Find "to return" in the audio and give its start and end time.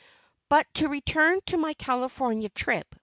0.73-1.41